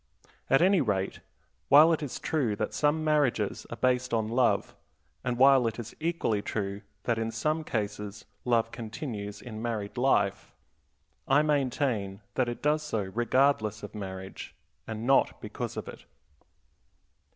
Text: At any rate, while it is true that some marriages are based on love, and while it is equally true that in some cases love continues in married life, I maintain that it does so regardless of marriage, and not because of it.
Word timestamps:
At 0.49 0.63
any 0.63 0.81
rate, 0.81 1.19
while 1.69 1.93
it 1.93 2.01
is 2.01 2.19
true 2.19 2.55
that 2.55 2.73
some 2.73 3.03
marriages 3.03 3.67
are 3.69 3.75
based 3.77 4.15
on 4.15 4.27
love, 4.29 4.75
and 5.23 5.37
while 5.37 5.67
it 5.67 5.77
is 5.77 5.95
equally 5.99 6.41
true 6.41 6.81
that 7.03 7.19
in 7.19 7.29
some 7.29 7.63
cases 7.63 8.25
love 8.43 8.71
continues 8.71 9.43
in 9.43 9.61
married 9.61 9.99
life, 9.99 10.55
I 11.27 11.43
maintain 11.43 12.21
that 12.33 12.49
it 12.49 12.63
does 12.63 12.81
so 12.81 13.11
regardless 13.13 13.83
of 13.83 13.93
marriage, 13.93 14.55
and 14.87 15.05
not 15.05 15.39
because 15.39 15.77
of 15.77 15.87
it. 15.87 16.05